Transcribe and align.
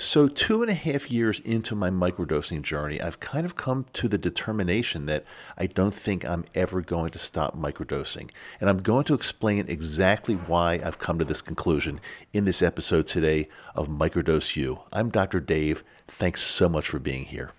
So, 0.00 0.28
two 0.28 0.62
and 0.62 0.70
a 0.70 0.74
half 0.74 1.10
years 1.10 1.40
into 1.40 1.74
my 1.74 1.90
microdosing 1.90 2.62
journey, 2.62 3.00
I've 3.00 3.18
kind 3.18 3.44
of 3.44 3.56
come 3.56 3.84
to 3.94 4.06
the 4.06 4.16
determination 4.16 5.06
that 5.06 5.24
I 5.56 5.66
don't 5.66 5.92
think 5.92 6.24
I'm 6.24 6.44
ever 6.54 6.82
going 6.82 7.10
to 7.10 7.18
stop 7.18 7.58
microdosing. 7.58 8.30
And 8.60 8.70
I'm 8.70 8.78
going 8.78 9.02
to 9.06 9.14
explain 9.14 9.64
exactly 9.66 10.36
why 10.36 10.74
I've 10.84 11.00
come 11.00 11.18
to 11.18 11.24
this 11.24 11.42
conclusion 11.42 12.00
in 12.32 12.44
this 12.44 12.62
episode 12.62 13.08
today 13.08 13.48
of 13.74 13.88
Microdose 13.88 14.54
U. 14.54 14.78
I'm 14.92 15.08
Dr. 15.10 15.40
Dave. 15.40 15.82
Thanks 16.06 16.42
so 16.42 16.68
much 16.68 16.88
for 16.88 17.00
being 17.00 17.24
here. 17.24 17.50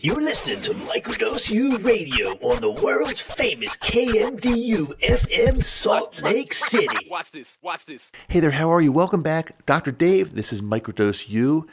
You're 0.00 0.20
listening 0.22 0.60
to 0.60 0.74
Microdose 0.74 1.50
U 1.50 1.76
Radio 1.78 2.28
on 2.40 2.60
the 2.60 2.70
world's 2.70 3.20
famous 3.20 3.76
KMDU 3.78 4.96
FM 5.00 5.60
Salt 5.60 6.22
Lake 6.22 6.54
City. 6.54 7.08
Watch 7.10 7.32
this. 7.32 7.58
Watch 7.62 7.84
this. 7.84 8.12
Hey 8.28 8.38
there, 8.38 8.52
how 8.52 8.72
are 8.72 8.80
you? 8.80 8.92
Welcome 8.92 9.22
back. 9.22 9.66
Dr. 9.66 9.90
Dave, 9.90 10.36
this 10.36 10.52
is 10.52 10.62
Microdose 10.62 11.28
U. 11.28 11.66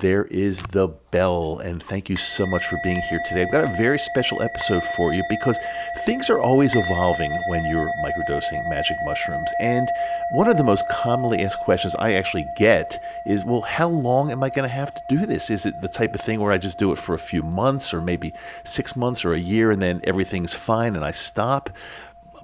There 0.00 0.24
is 0.30 0.62
the 0.72 0.88
bell, 1.10 1.58
and 1.58 1.82
thank 1.82 2.08
you 2.08 2.16
so 2.16 2.46
much 2.46 2.64
for 2.64 2.78
being 2.82 3.02
here 3.10 3.20
today. 3.26 3.42
I've 3.42 3.52
got 3.52 3.70
a 3.70 3.76
very 3.76 3.98
special 3.98 4.40
episode 4.40 4.82
for 4.96 5.12
you 5.12 5.22
because 5.28 5.58
things 6.06 6.30
are 6.30 6.40
always 6.40 6.74
evolving 6.74 7.30
when 7.48 7.66
you're 7.66 7.92
microdosing 8.02 8.66
magic 8.70 8.96
mushrooms. 9.04 9.50
And 9.60 9.86
one 10.32 10.48
of 10.48 10.56
the 10.56 10.64
most 10.64 10.88
commonly 10.88 11.40
asked 11.40 11.58
questions 11.58 11.94
I 11.98 12.14
actually 12.14 12.46
get 12.56 12.98
is, 13.26 13.44
well, 13.44 13.60
how 13.60 13.90
long 13.90 14.32
am 14.32 14.42
I 14.42 14.48
going 14.48 14.66
to 14.66 14.74
have 14.74 14.94
to 14.94 15.02
do 15.10 15.26
this? 15.26 15.50
Is 15.50 15.66
it 15.66 15.78
the 15.82 15.88
type 15.88 16.14
of 16.14 16.22
thing 16.22 16.40
where 16.40 16.52
I 16.52 16.56
just 16.56 16.78
do 16.78 16.92
it 16.92 16.98
for 16.98 17.14
a 17.14 17.18
few 17.18 17.42
months 17.42 17.92
or 17.92 18.00
maybe 18.00 18.32
six 18.64 18.96
months 18.96 19.22
or 19.22 19.34
a 19.34 19.38
year 19.38 19.70
and 19.70 19.82
then 19.82 20.00
everything's 20.04 20.54
fine 20.54 20.96
and 20.96 21.04
I 21.04 21.10
stop? 21.10 21.68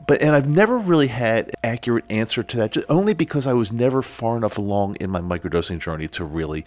but 0.06 0.22
and 0.22 0.36
I've 0.36 0.48
never 0.48 0.78
really 0.78 1.08
had 1.08 1.50
accurate 1.64 2.04
answer 2.10 2.42
to 2.44 2.56
that, 2.58 2.72
just 2.72 2.86
only 2.88 3.12
because 3.12 3.46
I 3.46 3.54
was 3.54 3.72
never 3.72 4.02
far 4.02 4.36
enough 4.36 4.56
along 4.58 4.96
in 5.00 5.10
my 5.10 5.20
microdosing 5.20 5.80
journey 5.80 6.06
to 6.08 6.24
really 6.24 6.64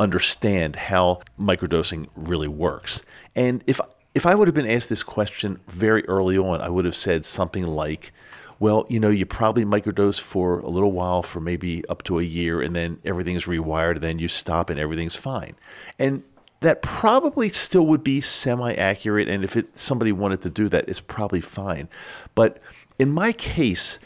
understand 0.00 0.74
how 0.74 1.20
microdosing 1.38 2.08
really 2.16 2.48
works. 2.48 3.02
And 3.36 3.62
if 3.66 3.80
if 4.14 4.26
I 4.26 4.34
would 4.34 4.48
have 4.48 4.54
been 4.54 4.68
asked 4.68 4.88
this 4.88 5.04
question 5.04 5.60
very 5.68 6.04
early 6.08 6.36
on, 6.36 6.60
I 6.60 6.68
would 6.68 6.84
have 6.84 6.96
said 6.96 7.24
something 7.24 7.64
like, 7.64 8.12
well, 8.58 8.84
you 8.88 8.98
know, 8.98 9.08
you 9.08 9.24
probably 9.24 9.64
microdose 9.64 10.18
for 10.18 10.58
a 10.60 10.68
little 10.68 10.90
while, 10.90 11.22
for 11.22 11.40
maybe 11.40 11.86
up 11.88 12.02
to 12.04 12.18
a 12.18 12.24
year, 12.24 12.60
and 12.60 12.74
then 12.74 12.98
everything's 13.04 13.44
rewired, 13.44 13.92
and 13.92 14.02
then 14.02 14.18
you 14.18 14.26
stop 14.26 14.68
and 14.68 14.80
everything's 14.80 15.14
fine. 15.14 15.54
And 16.00 16.24
that 16.60 16.82
probably 16.82 17.50
still 17.50 17.86
would 17.86 18.02
be 18.02 18.20
semi 18.20 18.74
accurate. 18.74 19.28
And 19.28 19.44
if 19.44 19.56
it, 19.56 19.78
somebody 19.78 20.12
wanted 20.12 20.42
to 20.42 20.50
do 20.50 20.68
that, 20.70 20.88
it's 20.88 21.00
probably 21.00 21.40
fine. 21.40 21.88
But 22.34 22.58
in 22.98 23.12
my 23.12 23.32
case, 23.32 23.98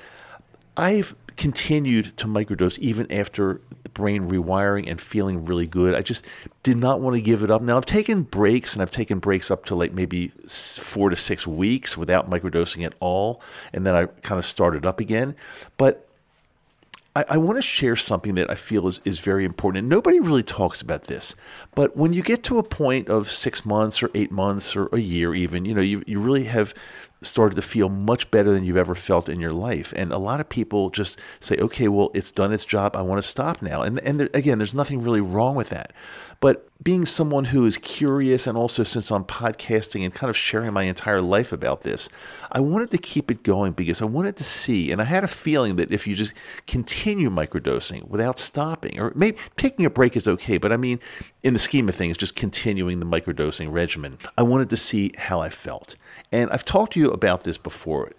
I've 0.76 1.14
continued 1.36 2.16
to 2.16 2.26
microdose 2.26 2.78
even 2.78 3.10
after 3.10 3.60
the 3.82 3.88
brain 3.90 4.28
rewiring 4.28 4.88
and 4.88 5.00
feeling 5.00 5.44
really 5.44 5.66
good. 5.66 5.94
I 5.94 6.02
just 6.02 6.24
did 6.62 6.76
not 6.76 7.00
want 7.00 7.14
to 7.14 7.20
give 7.20 7.42
it 7.42 7.50
up. 7.50 7.62
Now 7.62 7.76
I've 7.76 7.86
taken 7.86 8.22
breaks 8.22 8.74
and 8.74 8.82
I've 8.82 8.90
taken 8.90 9.18
breaks 9.18 9.50
up 9.50 9.64
to 9.66 9.74
like 9.74 9.92
maybe 9.92 10.28
four 10.48 11.10
to 11.10 11.16
six 11.16 11.46
weeks 11.46 11.96
without 11.96 12.30
microdosing 12.30 12.84
at 12.84 12.94
all. 13.00 13.40
And 13.72 13.86
then 13.86 13.94
I 13.94 14.06
kind 14.06 14.38
of 14.38 14.44
started 14.44 14.86
up 14.86 15.00
again. 15.00 15.34
But 15.76 16.08
I, 17.16 17.24
I 17.30 17.36
want 17.38 17.56
to 17.56 17.62
share 17.62 17.96
something 17.96 18.34
that 18.36 18.50
I 18.50 18.54
feel 18.54 18.88
is, 18.88 19.00
is 19.04 19.18
very 19.18 19.44
important. 19.44 19.80
And 19.80 19.88
nobody 19.88 20.20
really 20.20 20.42
talks 20.42 20.82
about 20.82 21.04
this. 21.04 21.34
But 21.74 21.96
when 21.96 22.12
you 22.12 22.22
get 22.22 22.42
to 22.44 22.58
a 22.58 22.62
point 22.62 23.08
of 23.08 23.30
six 23.30 23.64
months 23.64 24.02
or 24.02 24.10
eight 24.14 24.30
months 24.30 24.74
or 24.76 24.88
a 24.92 24.98
year, 24.98 25.34
even, 25.34 25.64
you 25.64 25.74
know, 25.74 25.80
you, 25.80 26.02
you 26.06 26.20
really 26.20 26.44
have 26.44 26.74
started 27.26 27.56
to 27.56 27.62
feel 27.62 27.88
much 27.88 28.30
better 28.30 28.50
than 28.50 28.64
you've 28.64 28.76
ever 28.76 28.94
felt 28.94 29.28
in 29.28 29.40
your 29.40 29.52
life. 29.52 29.92
And 29.96 30.12
a 30.12 30.18
lot 30.18 30.40
of 30.40 30.48
people 30.48 30.90
just 30.90 31.18
say, 31.40 31.56
okay, 31.56 31.88
well, 31.88 32.10
it's 32.14 32.30
done 32.30 32.52
its 32.52 32.64
job. 32.64 32.96
I 32.96 33.02
want 33.02 33.22
to 33.22 33.28
stop 33.28 33.62
now. 33.62 33.82
And, 33.82 34.00
and 34.00 34.20
there, 34.20 34.30
again, 34.34 34.58
there's 34.58 34.74
nothing 34.74 35.02
really 35.02 35.20
wrong 35.20 35.54
with 35.54 35.70
that. 35.70 35.92
But 36.44 36.68
being 36.84 37.06
someone 37.06 37.46
who 37.46 37.64
is 37.64 37.78
curious, 37.78 38.46
and 38.46 38.58
also 38.58 38.82
since 38.82 39.10
I'm 39.10 39.24
podcasting 39.24 40.04
and 40.04 40.12
kind 40.12 40.28
of 40.28 40.36
sharing 40.36 40.74
my 40.74 40.82
entire 40.82 41.22
life 41.22 41.52
about 41.52 41.80
this, 41.80 42.10
I 42.52 42.60
wanted 42.60 42.90
to 42.90 42.98
keep 42.98 43.30
it 43.30 43.44
going 43.44 43.72
because 43.72 44.02
I 44.02 44.04
wanted 44.04 44.36
to 44.36 44.44
see, 44.44 44.92
and 44.92 45.00
I 45.00 45.04
had 45.04 45.24
a 45.24 45.26
feeling 45.26 45.76
that 45.76 45.90
if 45.90 46.06
you 46.06 46.14
just 46.14 46.34
continue 46.66 47.30
microdosing 47.30 48.06
without 48.08 48.38
stopping, 48.38 49.00
or 49.00 49.10
maybe 49.14 49.38
taking 49.56 49.86
a 49.86 49.88
break 49.88 50.18
is 50.18 50.28
okay, 50.28 50.58
but 50.58 50.70
I 50.70 50.76
mean, 50.76 51.00
in 51.44 51.54
the 51.54 51.58
scheme 51.58 51.88
of 51.88 51.94
things, 51.94 52.18
just 52.18 52.36
continuing 52.36 53.00
the 53.00 53.06
microdosing 53.06 53.72
regimen, 53.72 54.18
I 54.36 54.42
wanted 54.42 54.68
to 54.68 54.76
see 54.76 55.12
how 55.16 55.40
I 55.40 55.48
felt. 55.48 55.96
And 56.30 56.50
I've 56.50 56.66
talked 56.66 56.92
to 56.92 57.00
you 57.00 57.10
about 57.10 57.44
this 57.44 57.56
before. 57.56 58.12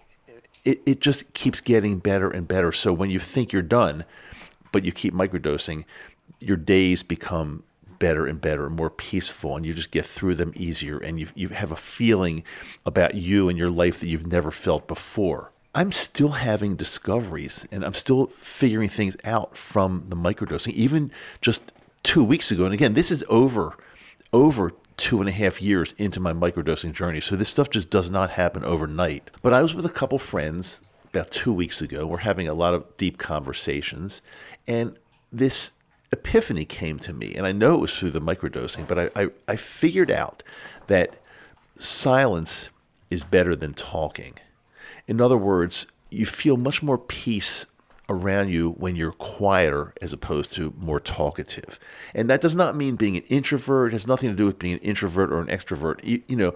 It, 0.63 0.81
it 0.87 0.99
just 0.99 1.31
keeps 1.35 1.61
getting 1.61 1.99
better 1.99 2.31
and 2.31 2.47
better. 2.47 2.71
So 2.71 2.91
when 2.91 3.11
you 3.11 3.19
think 3.19 3.53
you're 3.53 3.61
done, 3.61 4.03
but 4.71 4.83
you 4.83 4.91
keep 4.91 5.13
microdosing, 5.13 5.85
your 6.39 6.57
days 6.57 7.03
become 7.03 7.61
better 7.99 8.25
and 8.25 8.39
better 8.41 8.65
and 8.65 8.75
more 8.75 8.89
peaceful 8.89 9.55
and 9.55 9.65
you 9.65 9.73
just 9.73 9.91
get 9.91 10.05
through 10.05 10.35
them 10.35 10.53
easier 10.55 10.97
and 10.99 11.19
you, 11.19 11.27
you 11.35 11.49
have 11.49 11.71
a 11.71 11.75
feeling 11.75 12.43
about 12.85 13.15
you 13.15 13.49
and 13.49 13.57
your 13.57 13.69
life 13.69 13.99
that 13.99 14.07
you've 14.07 14.27
never 14.27 14.51
felt 14.51 14.87
before. 14.87 15.51
I'm 15.73 15.91
still 15.91 16.29
having 16.29 16.75
discoveries 16.75 17.67
and 17.71 17.83
I'm 17.83 17.93
still 17.93 18.27
figuring 18.37 18.89
things 18.89 19.17
out 19.25 19.57
from 19.57 20.05
the 20.07 20.15
microdosing, 20.15 20.73
even 20.73 21.11
just 21.41 21.73
two 22.03 22.23
weeks 22.23 22.51
ago. 22.51 22.65
And 22.65 22.73
again, 22.73 22.93
this 22.93 23.11
is 23.11 23.23
over 23.29 23.75
over 24.31 24.71
two 24.97 25.19
and 25.19 25.29
a 25.29 25.31
half 25.31 25.61
years 25.61 25.93
into 25.97 26.19
my 26.19 26.33
microdosing 26.33 26.93
journey. 26.93 27.21
So 27.21 27.35
this 27.35 27.49
stuff 27.49 27.69
just 27.69 27.89
does 27.89 28.09
not 28.09 28.29
happen 28.29 28.63
overnight. 28.63 29.29
But 29.41 29.53
I 29.53 29.61
was 29.61 29.73
with 29.73 29.85
a 29.85 29.89
couple 29.89 30.19
friends 30.19 30.81
about 31.09 31.31
two 31.31 31.53
weeks 31.53 31.81
ago. 31.81 32.05
We're 32.05 32.17
having 32.17 32.47
a 32.47 32.53
lot 32.53 32.73
of 32.73 32.85
deep 32.97 33.17
conversations. 33.17 34.21
And 34.67 34.97
this 35.31 35.71
epiphany 36.11 36.65
came 36.65 36.99
to 36.99 37.13
me. 37.13 37.33
And 37.35 37.45
I 37.45 37.51
know 37.51 37.75
it 37.75 37.81
was 37.81 37.93
through 37.93 38.11
the 38.11 38.21
microdosing, 38.21 38.87
but 38.87 38.99
I, 38.99 39.09
I, 39.15 39.27
I 39.47 39.55
figured 39.55 40.11
out 40.11 40.43
that 40.87 41.15
silence 41.77 42.71
is 43.09 43.23
better 43.23 43.55
than 43.55 43.73
talking. 43.73 44.33
In 45.07 45.21
other 45.21 45.37
words, 45.37 45.87
you 46.09 46.25
feel 46.25 46.57
much 46.57 46.81
more 46.81 46.97
peace 46.97 47.65
around 48.09 48.49
you 48.49 48.71
when 48.71 48.95
you're 48.95 49.11
quieter 49.13 49.93
as 50.01 50.13
opposed 50.13 50.53
to 50.53 50.73
more 50.77 50.99
talkative. 50.99 51.79
And 52.13 52.29
that 52.29 52.41
does 52.41 52.55
not 52.55 52.75
mean 52.75 52.95
being 52.95 53.17
an 53.17 53.23
introvert. 53.23 53.91
It 53.91 53.93
has 53.93 54.07
nothing 54.07 54.29
to 54.29 54.35
do 54.35 54.45
with 54.45 54.59
being 54.59 54.75
an 54.75 54.79
introvert 54.79 55.31
or 55.31 55.39
an 55.39 55.47
extrovert. 55.47 56.03
You, 56.03 56.21
you, 56.27 56.35
know, 56.35 56.53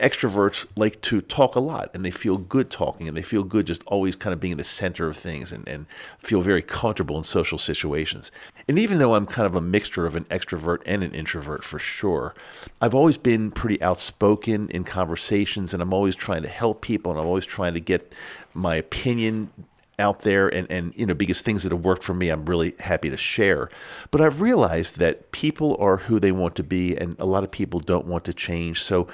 extroverts 0.00 0.66
like 0.76 1.00
to 1.00 1.20
talk 1.22 1.54
a 1.54 1.60
lot 1.60 1.90
and 1.94 2.04
they 2.04 2.10
feel 2.10 2.36
good 2.36 2.70
talking 2.70 3.08
and 3.08 3.16
they 3.16 3.22
feel 3.22 3.42
good 3.42 3.66
just 3.66 3.82
always 3.86 4.14
kind 4.14 4.34
of 4.34 4.40
being 4.40 4.52
in 4.52 4.58
the 4.58 4.64
center 4.64 5.08
of 5.08 5.16
things 5.16 5.52
and, 5.52 5.66
and 5.66 5.86
feel 6.18 6.42
very 6.42 6.60
comfortable 6.60 7.16
in 7.16 7.24
social 7.24 7.56
situations. 7.56 8.30
And 8.68 8.78
even 8.78 8.98
though 8.98 9.14
I'm 9.14 9.26
kind 9.26 9.46
of 9.46 9.54
a 9.54 9.60
mixture 9.60 10.04
of 10.04 10.14
an 10.14 10.24
extrovert 10.24 10.82
and 10.84 11.02
an 11.02 11.12
introvert 11.12 11.64
for 11.64 11.78
sure, 11.78 12.34
I've 12.82 12.94
always 12.94 13.16
been 13.16 13.50
pretty 13.50 13.80
outspoken 13.80 14.68
in 14.70 14.84
conversations 14.84 15.72
and 15.72 15.82
I'm 15.82 15.94
always 15.94 16.14
trying 16.14 16.42
to 16.42 16.48
help 16.48 16.82
people 16.82 17.12
and 17.12 17.20
I'm 17.20 17.26
always 17.26 17.46
trying 17.46 17.72
to 17.74 17.80
get 17.80 18.12
my 18.52 18.76
opinion 18.76 19.50
out 19.98 20.20
there 20.20 20.48
and, 20.48 20.70
and 20.70 20.92
you 20.94 21.06
know 21.06 21.14
because 21.14 21.40
things 21.40 21.62
that 21.62 21.72
have 21.72 21.82
worked 21.84 22.04
for 22.04 22.12
me 22.12 22.28
i'm 22.28 22.44
really 22.44 22.74
happy 22.78 23.08
to 23.08 23.16
share. 23.16 23.70
But 24.10 24.20
i've 24.20 24.40
realized 24.40 24.98
that 24.98 25.32
people 25.32 25.76
are 25.80 25.96
who 25.96 26.20
they 26.20 26.32
want 26.32 26.54
to 26.56 26.62
be 26.62 26.96
and 26.96 27.16
a 27.18 27.24
lot 27.24 27.44
of 27.44 27.50
people 27.50 27.80
don't 27.80 28.06
want 28.06 28.24
to 28.26 28.34
change. 28.34 28.82
So 28.82 29.08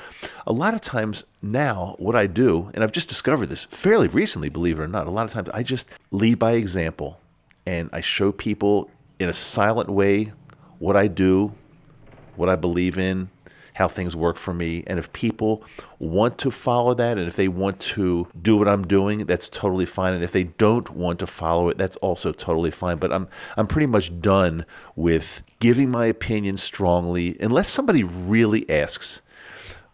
a 0.46 0.52
lot 0.52 0.74
of 0.74 0.80
times 0.80 1.24
now 1.42 1.96
what 1.98 2.14
i 2.14 2.26
do 2.26 2.70
and 2.72 2.84
i've 2.84 2.92
just 2.92 3.08
discovered 3.08 3.46
this 3.46 3.64
fairly 3.64 4.06
recently 4.08 4.48
believe 4.48 4.78
it 4.78 4.82
or 4.82 4.88
not 4.88 5.08
a 5.08 5.10
lot 5.10 5.24
of 5.24 5.32
times 5.32 5.48
i 5.52 5.62
just 5.62 5.90
lead 6.12 6.38
by 6.38 6.52
example 6.52 7.18
and 7.66 7.90
i 7.92 8.00
show 8.00 8.30
people 8.30 8.88
in 9.18 9.28
a 9.28 9.32
silent 9.32 9.88
way 9.88 10.32
what 10.78 10.96
i 10.96 11.08
do 11.08 11.52
what 12.36 12.48
i 12.48 12.54
believe 12.54 12.96
in 12.96 13.28
how 13.74 13.88
things 13.88 14.14
work 14.14 14.36
for 14.36 14.52
me. 14.52 14.84
And 14.86 14.98
if 14.98 15.12
people 15.12 15.64
want 15.98 16.38
to 16.38 16.50
follow 16.50 16.94
that 16.94 17.18
and 17.18 17.26
if 17.26 17.36
they 17.36 17.48
want 17.48 17.80
to 17.80 18.26
do 18.42 18.56
what 18.56 18.68
I'm 18.68 18.86
doing, 18.86 19.24
that's 19.26 19.48
totally 19.48 19.86
fine. 19.86 20.14
And 20.14 20.24
if 20.24 20.32
they 20.32 20.44
don't 20.44 20.88
want 20.90 21.18
to 21.20 21.26
follow 21.26 21.68
it, 21.68 21.78
that's 21.78 21.96
also 21.96 22.32
totally 22.32 22.70
fine. 22.70 22.98
But 22.98 23.12
I'm 23.12 23.28
I'm 23.56 23.66
pretty 23.66 23.86
much 23.86 24.20
done 24.20 24.64
with 24.96 25.42
giving 25.60 25.90
my 25.90 26.06
opinion 26.06 26.56
strongly 26.56 27.36
unless 27.40 27.68
somebody 27.68 28.04
really 28.04 28.68
asks. 28.68 29.22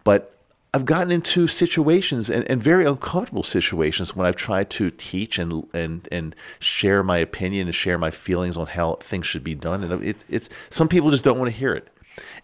But 0.04 0.34
I've 0.74 0.84
gotten 0.84 1.10
into 1.10 1.46
situations 1.46 2.28
and, 2.28 2.48
and 2.50 2.62
very 2.62 2.84
uncomfortable 2.84 3.42
situations 3.42 4.14
when 4.14 4.26
I've 4.26 4.36
tried 4.36 4.70
to 4.70 4.90
teach 4.90 5.38
and 5.38 5.66
and 5.72 6.06
and 6.12 6.34
share 6.58 7.02
my 7.02 7.18
opinion 7.18 7.68
and 7.68 7.74
share 7.74 7.96
my 7.96 8.10
feelings 8.10 8.56
on 8.56 8.66
how 8.66 8.96
things 8.96 9.26
should 9.26 9.44
be 9.44 9.54
done. 9.54 9.82
And 9.84 10.04
it, 10.04 10.24
it's 10.28 10.50
some 10.70 10.88
people 10.88 11.10
just 11.10 11.24
don't 11.24 11.38
want 11.38 11.50
to 11.50 11.56
hear 11.56 11.72
it. 11.72 11.88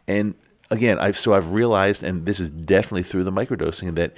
And 0.07 0.35
again, 0.75 0.99
I've 0.99 1.17
so 1.17 1.35
I've 1.35 1.53
realized, 1.53 2.03
and 2.03 2.27
this 2.27 2.41
is 2.41 2.51
definitely 2.51 3.03
through 3.03 3.25
the 3.25 3.33
microdosing, 3.33 3.95
that 3.95 4.15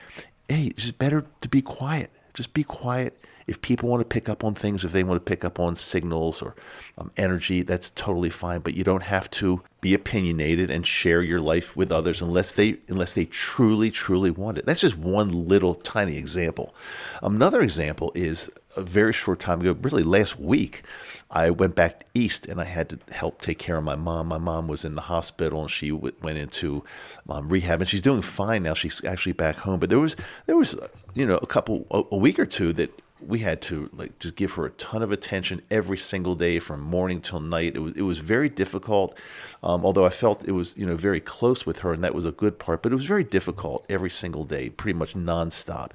hey, 0.48 0.66
it's 0.66 0.82
just 0.82 0.98
better 0.98 1.24
to 1.40 1.48
be 1.48 1.62
quiet. 1.62 2.10
Just 2.34 2.52
be 2.54 2.64
quiet. 2.64 3.22
If 3.46 3.60
people 3.62 3.88
want 3.88 4.00
to 4.00 4.04
pick 4.04 4.28
up 4.28 4.42
on 4.42 4.54
things, 4.54 4.84
if 4.84 4.92
they 4.92 5.04
want 5.04 5.24
to 5.24 5.30
pick 5.30 5.44
up 5.44 5.60
on 5.60 5.76
signals 5.76 6.42
or 6.42 6.56
um, 6.98 7.12
energy, 7.16 7.62
that's 7.62 7.90
totally 7.92 8.30
fine. 8.30 8.60
But 8.60 8.74
you 8.74 8.82
don't 8.82 9.02
have 9.02 9.30
to 9.32 9.62
be 9.86 9.94
opinionated 9.94 10.68
and 10.68 10.84
share 10.84 11.22
your 11.22 11.38
life 11.38 11.76
with 11.76 11.92
others 11.92 12.20
unless 12.20 12.50
they 12.52 12.76
unless 12.88 13.14
they 13.14 13.24
truly 13.26 13.88
truly 13.88 14.32
want 14.32 14.58
it. 14.58 14.66
That's 14.66 14.80
just 14.80 14.98
one 14.98 15.46
little 15.46 15.76
tiny 15.76 16.16
example. 16.16 16.74
Another 17.22 17.60
example 17.60 18.10
is 18.16 18.50
a 18.74 18.82
very 18.82 19.12
short 19.12 19.38
time 19.38 19.60
ago, 19.60 19.76
really 19.82 20.02
last 20.02 20.40
week, 20.40 20.82
I 21.30 21.50
went 21.50 21.76
back 21.76 22.04
east 22.14 22.46
and 22.46 22.60
I 22.60 22.64
had 22.64 22.88
to 22.90 22.98
help 23.12 23.40
take 23.40 23.60
care 23.60 23.76
of 23.76 23.84
my 23.84 23.94
mom. 23.94 24.26
My 24.26 24.38
mom 24.38 24.66
was 24.66 24.84
in 24.84 24.96
the 24.96 25.00
hospital 25.00 25.60
and 25.60 25.70
she 25.70 25.90
w- 25.90 26.14
went 26.20 26.38
into 26.38 26.82
um, 27.28 27.48
rehab 27.48 27.80
and 27.80 27.88
she's 27.88 28.02
doing 28.02 28.22
fine 28.22 28.64
now. 28.64 28.74
She's 28.74 29.04
actually 29.04 29.34
back 29.34 29.56
home, 29.56 29.78
but 29.78 29.88
there 29.88 30.00
was 30.00 30.16
there 30.46 30.56
was 30.56 30.74
you 31.14 31.24
know 31.24 31.36
a 31.36 31.46
couple 31.46 31.86
a, 31.92 32.02
a 32.10 32.16
week 32.16 32.40
or 32.40 32.46
two 32.46 32.72
that 32.72 32.90
we 33.20 33.38
had 33.38 33.62
to 33.62 33.88
like 33.94 34.18
just 34.18 34.36
give 34.36 34.52
her 34.52 34.66
a 34.66 34.70
ton 34.70 35.02
of 35.02 35.10
attention 35.10 35.62
every 35.70 35.96
single 35.96 36.34
day 36.34 36.58
from 36.58 36.80
morning 36.80 37.20
till 37.20 37.40
night. 37.40 37.74
It 37.74 37.78
was 37.78 37.94
it 37.96 38.02
was 38.02 38.18
very 38.18 38.48
difficult, 38.48 39.18
um, 39.62 39.84
although 39.84 40.04
I 40.04 40.10
felt 40.10 40.46
it 40.46 40.52
was 40.52 40.74
you 40.76 40.86
know 40.86 40.96
very 40.96 41.20
close 41.20 41.64
with 41.64 41.78
her, 41.80 41.92
and 41.92 42.04
that 42.04 42.14
was 42.14 42.24
a 42.24 42.32
good 42.32 42.58
part. 42.58 42.82
But 42.82 42.92
it 42.92 42.94
was 42.96 43.06
very 43.06 43.24
difficult 43.24 43.86
every 43.88 44.10
single 44.10 44.44
day, 44.44 44.70
pretty 44.70 44.98
much 44.98 45.14
nonstop. 45.14 45.92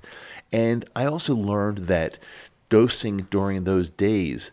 And 0.51 0.85
I 0.95 1.06
also 1.06 1.35
learned 1.35 1.79
that 1.79 2.18
dosing 2.69 3.27
during 3.29 3.63
those 3.63 3.89
days 3.89 4.51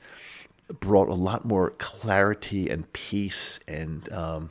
brought 0.80 1.08
a 1.08 1.14
lot 1.14 1.44
more 1.44 1.70
clarity 1.78 2.68
and 2.68 2.92
peace 2.92 3.58
and 3.66 4.12
um, 4.12 4.50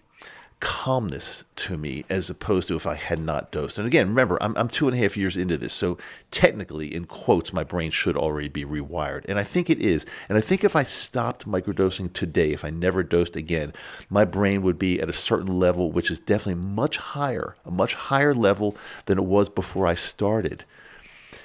calmness 0.60 1.46
to 1.56 1.78
me 1.78 2.04
as 2.10 2.30
opposed 2.30 2.68
to 2.68 2.76
if 2.76 2.88
I 2.88 2.96
had 2.96 3.20
not 3.20 3.52
dosed. 3.52 3.78
And 3.78 3.86
again, 3.86 4.08
remember, 4.08 4.42
I'm, 4.42 4.58
I'm 4.58 4.68
two 4.68 4.88
and 4.88 4.98
a 4.98 5.00
half 5.00 5.16
years 5.16 5.38
into 5.38 5.58
this. 5.58 5.74
So 5.74 5.98
technically, 6.32 6.94
in 6.94 7.06
quotes, 7.06 7.54
my 7.54 7.64
brain 7.64 7.92
should 7.92 8.18
already 8.18 8.48
be 8.48 8.66
rewired. 8.66 9.26
And 9.28 9.38
I 9.38 9.44
think 9.44 9.70
it 9.70 9.80
is. 9.80 10.06
And 10.30 10.38
I 10.38 10.42
think 10.42 10.64
if 10.64 10.76
I 10.76 10.84
stopped 10.84 11.48
microdosing 11.48 12.12
today, 12.14 12.54
if 12.54 12.66
I 12.66 12.72
never 12.72 13.04
dosed 13.04 13.36
again, 13.36 13.72
my 14.10 14.26
brain 14.26 14.64
would 14.64 14.80
be 14.80 15.00
at 15.00 15.10
a 15.10 15.14
certain 15.14 15.60
level, 15.60 15.92
which 15.92 16.10
is 16.10 16.20
definitely 16.20 16.64
much 16.64 16.98
higher, 16.98 17.56
a 17.66 17.72
much 17.72 17.94
higher 17.94 18.34
level 18.34 18.76
than 19.06 19.20
it 19.20 19.26
was 19.26 19.50
before 19.50 19.86
I 19.86 19.94
started. 19.94 20.64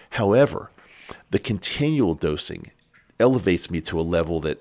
However, 0.08 0.70
the 1.30 1.38
continual 1.38 2.14
dosing 2.14 2.70
elevates 3.20 3.70
me 3.70 3.80
to 3.82 4.00
a 4.00 4.02
level 4.02 4.40
that 4.40 4.58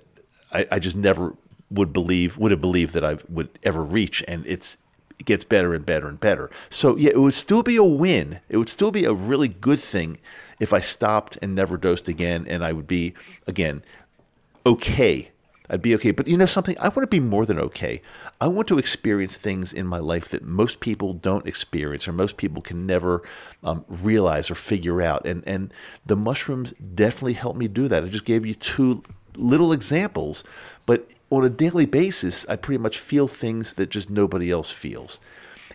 I, 0.52 0.68
I 0.72 0.80
just 0.80 0.98
never 0.98 1.34
would 1.72 1.94
believe 1.94 2.38
would 2.38 2.52
have 2.52 2.62
believed 2.62 2.94
that 2.94 3.06
I 3.06 3.18
would 3.30 3.50
ever 3.64 3.84
reach, 3.84 4.24
and 4.28 4.46
it's 4.46 4.78
it 5.20 5.26
gets 5.26 5.44
better 5.44 5.74
and 5.74 5.86
better 5.86 6.08
and 6.08 6.20
better. 6.20 6.50
So 6.70 6.96
yeah, 6.96 7.12
it 7.12 7.20
would 7.20 7.34
still 7.34 7.64
be 7.64 7.78
a 7.78 7.84
win. 7.84 8.40
It 8.50 8.58
would 8.58 8.70
still 8.70 8.92
be 8.92 9.06
a 9.06 9.14
really 9.14 9.48
good 9.48 9.80
thing 9.80 10.18
if 10.60 10.74
I 10.74 10.80
stopped 10.80 11.38
and 11.42 11.56
never 11.56 11.78
dosed 11.78 12.10
again, 12.10 12.46
and 12.48 12.64
I 12.64 12.74
would 12.74 12.88
be 12.88 13.14
again 13.48 13.84
okay. 14.66 15.32
I'd 15.70 15.82
be 15.82 15.96
okay. 15.96 16.12
But 16.12 16.28
you 16.28 16.38
know 16.38 16.46
something? 16.46 16.78
I 16.80 16.90
want 16.90 17.02
to 17.02 17.08
be 17.08 17.22
more 17.22 17.46
than 17.46 17.58
okay. 17.58 18.02
I 18.42 18.48
want 18.48 18.68
to 18.68 18.78
experience 18.78 19.38
things 19.38 19.72
in 19.72 19.88
my 19.88 20.00
life 20.00 20.30
that 20.30 20.44
most 20.44 20.82
people 20.82 21.14
don't 21.14 21.48
experience 21.48 22.08
or 22.08 22.12
most 22.12 22.36
people 22.36 22.62
can 22.62 22.86
never 22.86 23.24
um, 23.64 23.86
realize 23.88 24.52
or 24.52 24.56
figure 24.56 25.02
out. 25.02 25.26
And 25.26 25.44
and 25.48 25.74
the 26.06 26.18
mushrooms 26.18 26.74
definitely 26.94 27.34
helped 27.34 27.58
me 27.58 27.70
do 27.70 27.88
that. 27.88 28.04
I 28.04 28.08
just 28.10 28.26
gave 28.26 28.46
you 28.46 28.54
two 28.56 29.02
little 29.38 29.72
examples, 29.72 30.44
but 30.86 31.10
on 31.32 31.46
a 31.46 31.50
daily 31.50 31.86
basis, 31.86 32.46
I 32.48 32.58
pretty 32.58 32.78
much 32.78 33.00
feel 33.00 33.28
things 33.28 33.74
that 33.74 33.90
just 33.90 34.10
nobody 34.10 34.52
else 34.52 34.70
feels. 34.70 35.20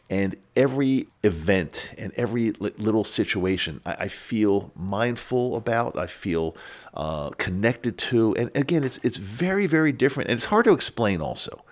And 0.08 0.36
every 0.54 1.08
event 1.24 1.92
and 1.98 2.12
every 2.14 2.52
little 2.52 3.02
situation, 3.02 3.80
I, 3.84 3.92
I 4.00 4.08
feel 4.08 4.70
mindful 4.76 5.56
about. 5.56 5.98
I 5.98 6.06
feel 6.06 6.56
uh, 6.94 7.30
connected 7.30 7.98
to. 7.98 8.36
And 8.36 8.50
again, 8.54 8.84
it's 8.84 9.00
it's 9.02 9.16
very 9.16 9.66
very 9.66 9.90
different, 9.90 10.30
and 10.30 10.36
it's 10.36 10.44
hard 10.44 10.66
to 10.66 10.72
explain. 10.72 11.20
Also, 11.20 11.64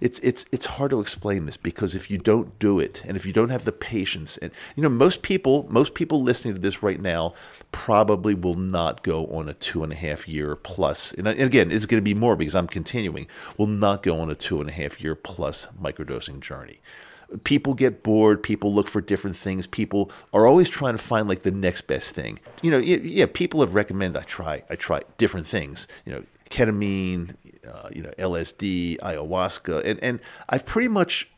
it's 0.00 0.18
it's 0.20 0.44
it's 0.52 0.66
hard 0.66 0.90
to 0.90 1.00
explain 1.00 1.46
this 1.46 1.56
because 1.56 1.94
if 1.94 2.10
you 2.10 2.18
don't 2.18 2.58
do 2.58 2.78
it 2.78 3.02
and 3.06 3.16
if 3.16 3.26
you 3.26 3.32
don't 3.32 3.48
have 3.48 3.64
the 3.64 3.72
patience 3.72 4.36
and 4.38 4.52
you 4.76 4.82
know 4.82 4.88
most 4.88 5.22
people 5.22 5.66
most 5.68 5.94
people 5.94 6.22
listening 6.22 6.54
to 6.54 6.60
this 6.60 6.82
right 6.82 7.00
now 7.00 7.34
probably 7.72 8.34
will 8.34 8.54
not 8.54 9.02
go 9.02 9.26
on 9.26 9.48
a 9.48 9.54
two 9.54 9.82
and 9.82 9.92
a 9.92 9.96
half 9.96 10.28
year 10.28 10.56
plus 10.56 11.12
and 11.14 11.26
again 11.26 11.70
it's 11.70 11.86
going 11.86 12.00
to 12.00 12.04
be 12.04 12.14
more 12.14 12.36
because 12.36 12.54
i'm 12.54 12.68
continuing 12.68 13.26
will 13.56 13.66
not 13.66 14.02
go 14.02 14.20
on 14.20 14.30
a 14.30 14.34
two 14.34 14.60
and 14.60 14.70
a 14.70 14.72
half 14.72 15.00
year 15.00 15.14
plus 15.14 15.68
microdosing 15.80 16.40
journey 16.40 16.80
people 17.44 17.74
get 17.74 18.02
bored 18.02 18.42
people 18.42 18.72
look 18.72 18.88
for 18.88 19.00
different 19.00 19.36
things 19.36 19.66
people 19.66 20.10
are 20.32 20.46
always 20.46 20.68
trying 20.68 20.96
to 20.96 21.02
find 21.02 21.28
like 21.28 21.42
the 21.42 21.50
next 21.50 21.82
best 21.82 22.14
thing. 22.14 22.38
You 22.62 22.70
know 22.70 22.78
yeah, 22.78 23.26
people 23.32 23.60
have 23.60 23.74
recommended 23.74 24.18
i 24.18 24.24
try 24.24 24.62
i 24.70 24.76
try 24.76 25.02
different 25.18 25.46
things 25.46 25.86
you 26.06 26.12
know 26.12 26.22
ketamine 26.50 27.34
uh, 27.68 27.88
you 27.92 28.02
know, 28.02 28.10
LSD, 28.18 28.98
ayahuasca, 28.98 29.84
and 29.84 30.02
and 30.02 30.20
I've 30.48 30.64
pretty 30.64 30.88
much 30.88 31.28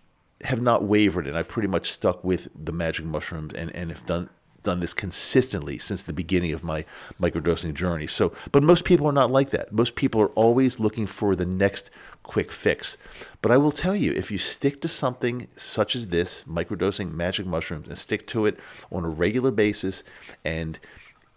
have 0.42 0.60
not 0.60 0.84
wavered, 0.84 1.26
and 1.26 1.36
I've 1.36 1.48
pretty 1.48 1.68
much 1.68 1.90
stuck 1.90 2.22
with 2.24 2.48
the 2.54 2.72
magic 2.72 3.04
mushrooms, 3.04 3.54
and 3.54 3.74
and 3.74 3.90
have 3.90 4.04
done 4.06 4.28
done 4.62 4.80
this 4.80 4.94
consistently 4.94 5.78
since 5.78 6.02
the 6.02 6.12
beginning 6.12 6.52
of 6.52 6.64
my 6.64 6.84
microdosing 7.20 7.74
journey. 7.74 8.06
So, 8.06 8.32
but 8.52 8.62
most 8.62 8.84
people 8.84 9.06
are 9.06 9.12
not 9.12 9.30
like 9.30 9.50
that. 9.50 9.72
Most 9.72 9.94
people 9.94 10.20
are 10.20 10.28
always 10.28 10.80
looking 10.80 11.06
for 11.06 11.34
the 11.34 11.46
next 11.46 11.90
quick 12.22 12.52
fix. 12.52 12.96
But 13.42 13.52
I 13.52 13.56
will 13.56 13.72
tell 13.72 13.96
you, 13.96 14.12
if 14.12 14.30
you 14.30 14.38
stick 14.38 14.80
to 14.82 14.88
something 14.88 15.48
such 15.56 15.96
as 15.96 16.06
this, 16.06 16.44
microdosing 16.44 17.12
magic 17.12 17.46
mushrooms, 17.46 17.88
and 17.88 17.98
stick 17.98 18.26
to 18.28 18.46
it 18.46 18.58
on 18.92 19.04
a 19.04 19.08
regular 19.08 19.50
basis 19.50 20.04
and 20.44 20.78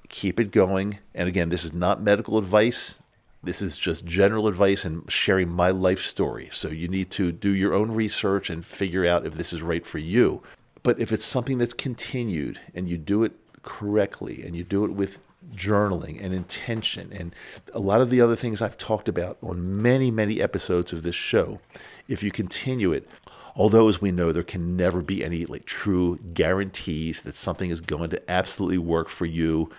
keep 0.09 0.39
it 0.39 0.51
going. 0.51 0.99
And 1.15 1.27
again, 1.27 1.49
this 1.49 1.65
is 1.65 1.73
not 1.73 2.01
medical 2.01 2.37
advice. 2.37 3.01
This 3.43 3.61
is 3.61 3.75
just 3.75 4.05
general 4.05 4.47
advice 4.47 4.85
and 4.85 5.03
sharing 5.11 5.49
my 5.49 5.71
life 5.71 5.99
story. 5.99 6.47
So 6.51 6.69
you 6.69 6.87
need 6.87 7.11
to 7.11 7.31
do 7.31 7.49
your 7.49 7.73
own 7.73 7.91
research 7.91 8.49
and 8.49 8.65
figure 8.65 9.05
out 9.05 9.25
if 9.25 9.33
this 9.33 9.51
is 9.51 9.61
right 9.61 9.85
for 9.85 9.97
you. 9.97 10.41
But 10.83 10.99
if 10.99 11.11
it's 11.11 11.25
something 11.25 11.57
that's 11.57 11.73
continued 11.73 12.59
and 12.75 12.87
you 12.87 12.97
do 12.97 13.23
it 13.23 13.31
correctly 13.63 14.43
and 14.43 14.55
you 14.55 14.63
do 14.63 14.83
it 14.85 14.91
with 14.91 15.19
journaling 15.55 16.23
and 16.23 16.33
intention 16.33 17.11
and 17.13 17.35
a 17.73 17.79
lot 17.79 18.01
of 18.01 18.09
the 18.09 18.21
other 18.21 18.35
things 18.35 18.61
I've 18.61 18.77
talked 18.77 19.09
about 19.09 19.37
on 19.41 19.81
many, 19.81 20.11
many 20.11 20.41
episodes 20.41 20.93
of 20.93 21.03
this 21.03 21.15
show, 21.15 21.59
if 22.07 22.21
you 22.21 22.31
continue 22.31 22.91
it, 22.91 23.07
although 23.55 23.87
as 23.87 24.01
we 24.01 24.11
know 24.11 24.31
there 24.31 24.43
can 24.43 24.75
never 24.75 25.01
be 25.01 25.23
any 25.23 25.45
like 25.45 25.65
true 25.65 26.17
guarantees 26.33 27.21
that 27.21 27.35
something 27.35 27.69
is 27.69 27.81
going 27.81 28.09
to 28.09 28.31
absolutely 28.31 28.77
work 28.77 29.09
for 29.09 29.25
you 29.25 29.69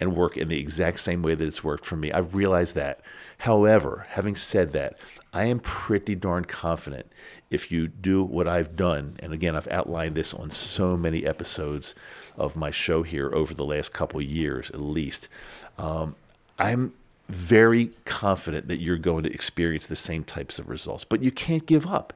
and 0.00 0.16
work 0.16 0.36
in 0.36 0.48
the 0.48 0.58
exact 0.58 1.00
same 1.00 1.22
way 1.22 1.34
that 1.34 1.46
it's 1.46 1.62
worked 1.62 1.84
for 1.84 1.96
me. 1.96 2.10
I've 2.12 2.34
realized 2.34 2.74
that. 2.74 3.00
However, 3.40 4.04
having 4.10 4.36
said 4.36 4.68
that, 4.72 4.98
I 5.32 5.44
am 5.44 5.60
pretty 5.60 6.14
darn 6.14 6.44
confident 6.44 7.06
if 7.48 7.72
you 7.72 7.88
do 7.88 8.22
what 8.22 8.46
I've 8.46 8.76
done, 8.76 9.16
and 9.20 9.32
again, 9.32 9.56
I've 9.56 9.66
outlined 9.68 10.14
this 10.14 10.34
on 10.34 10.50
so 10.50 10.94
many 10.94 11.24
episodes 11.24 11.94
of 12.36 12.54
my 12.54 12.70
show 12.70 13.02
here 13.02 13.34
over 13.34 13.54
the 13.54 13.64
last 13.64 13.94
couple 13.94 14.20
years 14.20 14.68
at 14.72 14.80
least. 14.82 15.30
Um, 15.78 16.14
I'm 16.58 16.92
very 17.30 17.86
confident 18.04 18.68
that 18.68 18.82
you're 18.82 18.98
going 18.98 19.22
to 19.24 19.32
experience 19.32 19.86
the 19.86 19.96
same 19.96 20.22
types 20.22 20.58
of 20.58 20.68
results, 20.68 21.04
but 21.04 21.22
you 21.22 21.30
can't 21.30 21.64
give 21.64 21.86
up 21.86 22.12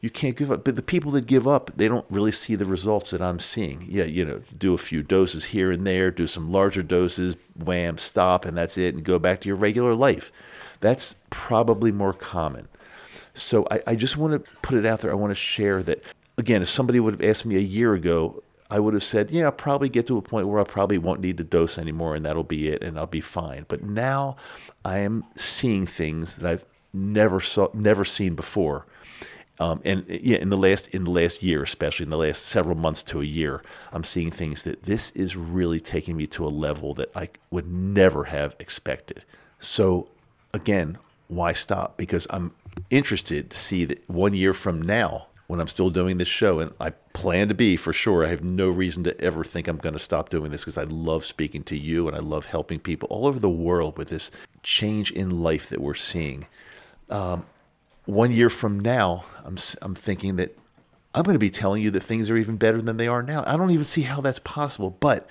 you 0.00 0.10
can't 0.10 0.36
give 0.36 0.52
up. 0.52 0.64
But 0.64 0.76
the 0.76 0.82
people 0.82 1.10
that 1.12 1.26
give 1.26 1.48
up, 1.48 1.70
they 1.76 1.88
don't 1.88 2.06
really 2.10 2.32
see 2.32 2.54
the 2.54 2.64
results 2.64 3.10
that 3.10 3.20
I'm 3.20 3.40
seeing. 3.40 3.84
Yeah, 3.88 4.04
you 4.04 4.24
know, 4.24 4.40
do 4.58 4.74
a 4.74 4.78
few 4.78 5.02
doses 5.02 5.44
here 5.44 5.70
and 5.72 5.86
there, 5.86 6.10
do 6.10 6.26
some 6.26 6.52
larger 6.52 6.82
doses, 6.82 7.36
wham, 7.64 7.98
stop, 7.98 8.44
and 8.44 8.56
that's 8.56 8.78
it, 8.78 8.94
and 8.94 9.04
go 9.04 9.18
back 9.18 9.40
to 9.40 9.48
your 9.48 9.56
regular 9.56 9.94
life. 9.94 10.30
That's 10.80 11.14
probably 11.30 11.90
more 11.90 12.12
common. 12.12 12.68
So 13.34 13.66
I, 13.70 13.82
I 13.88 13.94
just 13.94 14.16
want 14.16 14.32
to 14.32 14.50
put 14.62 14.78
it 14.78 14.86
out 14.86 15.00
there. 15.00 15.10
I 15.10 15.14
want 15.14 15.30
to 15.30 15.36
share 15.36 15.82
that. 15.84 16.02
Again, 16.38 16.62
if 16.62 16.68
somebody 16.68 17.00
would 17.00 17.14
have 17.14 17.28
asked 17.28 17.44
me 17.44 17.56
a 17.56 17.60
year 17.60 17.94
ago, 17.94 18.40
I 18.70 18.78
would 18.78 18.94
have 18.94 19.02
said, 19.02 19.30
yeah, 19.30 19.46
I'll 19.46 19.52
probably 19.52 19.88
get 19.88 20.06
to 20.06 20.18
a 20.18 20.22
point 20.22 20.46
where 20.46 20.60
I 20.60 20.64
probably 20.64 20.98
won't 20.98 21.20
need 21.20 21.38
to 21.38 21.44
dose 21.44 21.78
anymore 21.78 22.14
and 22.14 22.24
that'll 22.24 22.44
be 22.44 22.68
it 22.68 22.82
and 22.82 22.98
I'll 22.98 23.06
be 23.06 23.20
fine. 23.20 23.64
But 23.66 23.82
now 23.82 24.36
I 24.84 24.98
am 24.98 25.24
seeing 25.36 25.86
things 25.86 26.36
that 26.36 26.48
I've 26.48 26.64
never 26.92 27.40
saw 27.40 27.68
never 27.74 28.04
seen 28.04 28.34
before 28.34 28.86
um, 29.60 29.80
and 29.84 30.04
yeah, 30.08 30.38
in 30.38 30.50
the 30.50 30.56
last 30.56 30.88
in 30.88 31.04
the 31.04 31.10
last 31.10 31.42
year, 31.42 31.62
especially 31.62 32.04
in 32.04 32.10
the 32.10 32.16
last 32.16 32.46
several 32.46 32.76
months 32.76 33.02
to 33.04 33.20
a 33.20 33.24
year, 33.24 33.62
I'm 33.92 34.04
seeing 34.04 34.30
things 34.30 34.62
that 34.62 34.82
this 34.84 35.10
is 35.12 35.36
really 35.36 35.80
taking 35.80 36.16
me 36.16 36.26
to 36.28 36.46
a 36.46 36.48
level 36.48 36.94
that 36.94 37.10
I 37.16 37.28
would 37.50 37.70
never 37.70 38.24
have 38.24 38.54
expected. 38.60 39.24
So 39.60 40.08
again, 40.54 40.96
why 41.28 41.52
stop? 41.52 41.96
Because 41.96 42.26
I'm 42.30 42.52
interested 42.90 43.50
to 43.50 43.56
see 43.56 43.84
that 43.86 44.08
one 44.08 44.34
year 44.34 44.54
from 44.54 44.80
now, 44.80 45.26
when 45.48 45.60
I'm 45.60 45.68
still 45.68 45.90
doing 45.90 46.18
this 46.18 46.28
show, 46.28 46.60
and 46.60 46.72
I 46.78 46.90
plan 47.12 47.48
to 47.48 47.54
be 47.54 47.76
for 47.76 47.92
sure. 47.92 48.24
I 48.24 48.28
have 48.28 48.44
no 48.44 48.70
reason 48.70 49.02
to 49.04 49.20
ever 49.20 49.42
think 49.42 49.66
I'm 49.66 49.78
going 49.78 49.94
to 49.94 49.98
stop 49.98 50.28
doing 50.28 50.52
this 50.52 50.60
because 50.60 50.78
I 50.78 50.84
love 50.84 51.24
speaking 51.24 51.64
to 51.64 51.76
you 51.76 52.06
and 52.06 52.16
I 52.16 52.20
love 52.20 52.44
helping 52.44 52.78
people 52.78 53.08
all 53.10 53.26
over 53.26 53.40
the 53.40 53.50
world 53.50 53.98
with 53.98 54.10
this 54.10 54.30
change 54.62 55.10
in 55.10 55.42
life 55.42 55.70
that 55.70 55.80
we're 55.80 55.94
seeing. 55.94 56.46
Um, 57.10 57.44
one 58.08 58.32
year 58.32 58.48
from 58.48 58.80
now, 58.80 59.22
I'm, 59.44 59.58
I'm 59.82 59.94
thinking 59.94 60.36
that 60.36 60.56
I'm 61.14 61.24
going 61.24 61.34
to 61.34 61.38
be 61.38 61.50
telling 61.50 61.82
you 61.82 61.90
that 61.90 62.02
things 62.02 62.30
are 62.30 62.38
even 62.38 62.56
better 62.56 62.80
than 62.80 62.96
they 62.96 63.06
are 63.06 63.22
now. 63.22 63.44
I 63.46 63.58
don't 63.58 63.70
even 63.70 63.84
see 63.84 64.00
how 64.00 64.22
that's 64.22 64.38
possible. 64.38 64.96
But 64.98 65.28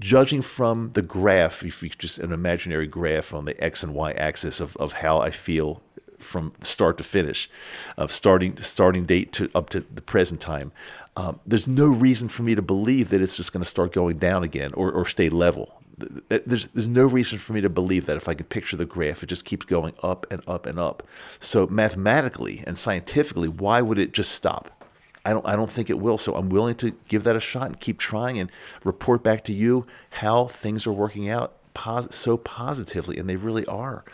judging 0.00 0.42
from 0.42 0.90
the 0.94 1.02
graph, 1.02 1.62
if 1.62 1.84
you 1.84 1.88
just 1.88 2.18
an 2.18 2.32
imaginary 2.32 2.88
graph 2.88 3.32
on 3.32 3.44
the 3.44 3.62
x 3.62 3.84
and 3.84 3.94
y 3.94 4.10
axis 4.12 4.58
of, 4.58 4.76
of 4.78 4.92
how 4.92 5.18
I 5.18 5.30
feel 5.30 5.80
from 6.18 6.52
start 6.62 6.98
to 6.98 7.04
finish, 7.04 7.48
of 7.96 8.10
starting 8.10 8.60
starting 8.60 9.06
date 9.06 9.32
to 9.34 9.48
up 9.54 9.70
to 9.70 9.80
the 9.94 10.02
present 10.02 10.40
time. 10.40 10.72
Um, 11.14 11.38
there's 11.46 11.68
no 11.68 11.86
reason 11.86 12.28
for 12.28 12.42
me 12.42 12.56
to 12.56 12.62
believe 12.62 13.10
that 13.10 13.22
it's 13.22 13.36
just 13.36 13.52
going 13.52 13.62
to 13.62 13.70
start 13.70 13.92
going 13.92 14.18
down 14.18 14.42
again 14.42 14.72
or, 14.74 14.90
or 14.90 15.06
stay 15.06 15.28
level. 15.28 15.80
There's 15.98 16.66
there's 16.68 16.88
no 16.88 17.06
reason 17.06 17.38
for 17.38 17.52
me 17.52 17.60
to 17.62 17.70
believe 17.70 18.06
that 18.06 18.16
if 18.16 18.28
I 18.28 18.34
could 18.34 18.48
picture 18.48 18.76
the 18.76 18.84
graph, 18.84 19.22
it 19.22 19.26
just 19.26 19.44
keeps 19.44 19.64
going 19.64 19.94
up 20.02 20.26
and 20.30 20.42
up 20.46 20.66
and 20.66 20.78
up. 20.78 21.02
So 21.40 21.66
mathematically 21.68 22.62
and 22.66 22.76
scientifically, 22.76 23.48
why 23.48 23.80
would 23.80 23.98
it 23.98 24.12
just 24.12 24.32
stop? 24.32 24.84
I 25.24 25.32
don't 25.32 25.46
I 25.46 25.56
don't 25.56 25.70
think 25.70 25.90
it 25.90 25.98
will. 25.98 26.18
So 26.18 26.34
I'm 26.34 26.50
willing 26.50 26.76
to 26.76 26.92
give 27.08 27.24
that 27.24 27.34
a 27.34 27.40
shot 27.40 27.66
and 27.66 27.80
keep 27.80 27.98
trying 27.98 28.38
and 28.38 28.50
report 28.84 29.22
back 29.22 29.44
to 29.44 29.52
you 29.52 29.86
how 30.10 30.46
things 30.46 30.86
are 30.86 30.92
working 30.92 31.30
out 31.30 31.56
pos- 31.74 32.14
so 32.14 32.36
positively, 32.36 33.18
and 33.18 33.28
they 33.28 33.36
really 33.36 33.66
are. 33.66 34.04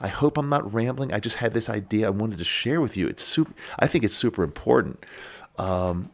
I 0.00 0.08
hope 0.08 0.38
I'm 0.38 0.48
not 0.48 0.72
rambling. 0.72 1.12
I 1.12 1.20
just 1.20 1.36
had 1.36 1.52
this 1.52 1.68
idea 1.68 2.06
I 2.06 2.10
wanted 2.10 2.38
to 2.38 2.44
share 2.44 2.80
with 2.80 2.96
you. 2.96 3.08
It's 3.08 3.22
super. 3.22 3.52
I 3.78 3.86
think 3.86 4.04
it's 4.04 4.14
super 4.14 4.42
important. 4.44 5.04
Um, 5.58 6.10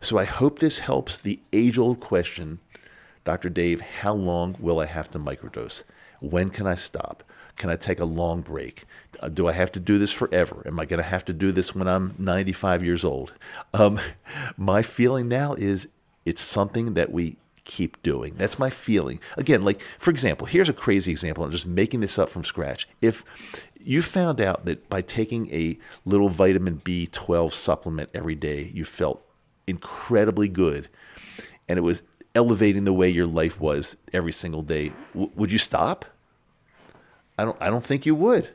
so 0.00 0.18
I 0.18 0.24
hope 0.24 0.58
this 0.58 0.78
helps 0.78 1.18
the 1.18 1.38
age-old 1.52 2.00
question 2.00 2.58
Dr. 3.24 3.50
Dave, 3.50 3.80
how 3.80 4.14
long 4.14 4.56
will 4.58 4.80
I 4.80 4.86
have 4.86 5.10
to 5.10 5.18
microdose? 5.18 5.84
When 6.20 6.50
can 6.50 6.66
I 6.66 6.74
stop? 6.74 7.22
Can 7.56 7.68
I 7.70 7.76
take 7.76 8.00
a 8.00 8.04
long 8.04 8.40
break? 8.40 8.84
Uh, 9.20 9.28
do 9.28 9.48
I 9.48 9.52
have 9.52 9.70
to 9.72 9.80
do 9.80 9.98
this 9.98 10.12
forever? 10.12 10.62
Am 10.66 10.80
I 10.80 10.86
going 10.86 11.02
to 11.02 11.08
have 11.08 11.24
to 11.26 11.32
do 11.32 11.52
this 11.52 11.74
when 11.74 11.86
I'm 11.86 12.14
95 12.18 12.82
years 12.82 13.04
old? 13.04 13.32
Um, 13.74 14.00
my 14.56 14.82
feeling 14.82 15.28
now 15.28 15.54
is 15.54 15.86
it's 16.24 16.40
something 16.40 16.94
that 16.94 17.12
we 17.12 17.36
keep 17.64 18.02
doing. 18.02 18.34
That's 18.36 18.58
my 18.58 18.70
feeling. 18.70 19.20
Again, 19.36 19.64
like, 19.64 19.82
for 19.98 20.10
example, 20.10 20.46
here's 20.46 20.68
a 20.68 20.74
crazy 20.74 21.10
example. 21.10 21.44
I'm 21.44 21.50
just 21.50 21.66
making 21.66 22.00
this 22.00 22.18
up 22.18 22.30
from 22.30 22.44
scratch. 22.44 22.88
If 23.02 23.24
you 23.82 24.02
found 24.02 24.40
out 24.40 24.64
that 24.64 24.88
by 24.88 25.02
taking 25.02 25.52
a 25.54 25.78
little 26.04 26.28
vitamin 26.28 26.80
B12 26.84 27.52
supplement 27.52 28.10
every 28.14 28.34
day, 28.34 28.70
you 28.74 28.84
felt 28.84 29.22
incredibly 29.66 30.48
good 30.48 30.88
and 31.70 31.78
it 31.78 31.82
was 31.82 32.02
elevating 32.34 32.84
the 32.84 32.92
way 32.92 33.08
your 33.08 33.26
life 33.26 33.60
was 33.60 33.96
every 34.12 34.32
single 34.32 34.62
day, 34.62 34.92
w- 35.12 35.30
would 35.34 35.50
you 35.50 35.58
stop? 35.58 36.04
I 37.38 37.44
don't. 37.44 37.56
I 37.60 37.70
don't 37.70 37.84
think 37.84 38.06
you 38.06 38.14
would. 38.14 38.48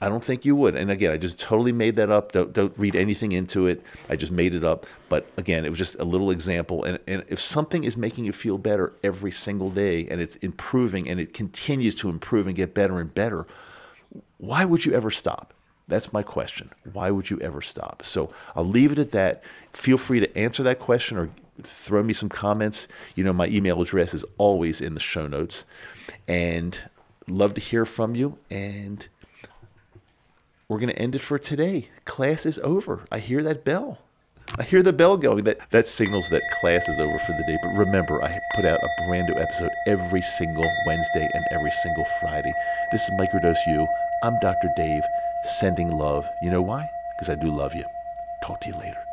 I 0.00 0.08
don't 0.08 0.22
think 0.22 0.44
you 0.44 0.54
would. 0.54 0.76
And 0.76 0.90
again, 0.90 1.10
I 1.10 1.16
just 1.16 1.40
totally 1.40 1.72
made 1.72 1.96
that 1.96 2.10
up. 2.10 2.30
Don't, 2.30 2.52
don't 2.52 2.76
read 2.78 2.94
anything 2.94 3.32
into 3.32 3.66
it. 3.66 3.82
I 4.08 4.14
just 4.14 4.30
made 4.30 4.54
it 4.54 4.62
up. 4.62 4.86
But 5.08 5.26
again, 5.36 5.64
it 5.64 5.70
was 5.70 5.78
just 5.78 5.96
a 5.96 6.04
little 6.04 6.30
example. 6.30 6.84
And, 6.84 7.00
and 7.08 7.24
if 7.28 7.40
something 7.40 7.82
is 7.82 7.96
making 7.96 8.24
you 8.24 8.32
feel 8.32 8.58
better 8.58 8.92
every 9.02 9.32
single 9.32 9.70
day 9.70 10.06
and 10.08 10.20
it's 10.20 10.36
improving 10.36 11.08
and 11.08 11.18
it 11.18 11.32
continues 11.32 11.96
to 11.96 12.08
improve 12.08 12.46
and 12.46 12.54
get 12.54 12.74
better 12.74 13.00
and 13.00 13.12
better, 13.12 13.46
why 14.36 14.64
would 14.64 14.84
you 14.84 14.92
ever 14.94 15.10
stop? 15.10 15.52
That's 15.88 16.12
my 16.12 16.22
question. 16.22 16.70
Why 16.92 17.10
would 17.10 17.28
you 17.28 17.40
ever 17.40 17.60
stop? 17.60 18.02
So 18.04 18.32
I'll 18.54 18.64
leave 18.64 18.92
it 18.92 18.98
at 18.98 19.10
that. 19.12 19.42
Feel 19.72 19.98
free 19.98 20.20
to 20.20 20.38
answer 20.38 20.62
that 20.62 20.78
question 20.78 21.16
or 21.16 21.28
throw 21.62 22.02
me 22.02 22.12
some 22.12 22.28
comments. 22.28 22.88
You 23.14 23.24
know, 23.24 23.32
my 23.32 23.46
email 23.48 23.80
address 23.80 24.14
is 24.14 24.24
always 24.38 24.80
in 24.80 24.94
the 24.94 25.00
show 25.00 25.26
notes. 25.26 25.64
And 26.26 26.78
love 27.28 27.54
to 27.54 27.60
hear 27.60 27.84
from 27.84 28.14
you. 28.14 28.38
And 28.50 29.06
we're 30.68 30.78
going 30.78 30.90
to 30.90 30.98
end 30.98 31.14
it 31.14 31.22
for 31.22 31.38
today. 31.38 31.88
Class 32.04 32.46
is 32.46 32.58
over. 32.60 33.06
I 33.10 33.18
hear 33.18 33.42
that 33.42 33.64
bell. 33.64 33.98
I 34.56 34.62
hear 34.62 34.82
the 34.82 34.92
bell 34.92 35.16
going. 35.16 35.44
That 35.44 35.58
that 35.70 35.86
signals 35.86 36.28
that 36.30 36.42
class 36.60 36.88
is 36.88 36.98
over 36.98 37.18
for 37.18 37.32
the 37.32 37.44
day. 37.46 37.58
But 37.62 37.76
remember, 37.76 38.22
I 38.24 38.38
put 38.54 38.64
out 38.64 38.80
a 38.82 39.06
brand 39.06 39.28
new 39.28 39.40
episode 39.40 39.70
every 39.86 40.22
single 40.22 40.70
Wednesday 40.86 41.28
and 41.34 41.44
every 41.52 41.70
single 41.82 42.06
Friday. 42.20 42.52
This 42.90 43.02
is 43.02 43.10
Microdose 43.20 43.58
U. 43.66 43.86
I'm 44.22 44.38
Dr. 44.40 44.70
Dave, 44.76 45.02
sending 45.44 45.90
love. 45.90 46.26
You 46.42 46.50
know 46.50 46.62
why? 46.62 46.88
Because 47.16 47.28
I 47.28 47.34
do 47.34 47.50
love 47.50 47.74
you. 47.74 47.84
Talk 48.42 48.60
to 48.62 48.68
you 48.68 48.76
later. 48.76 49.07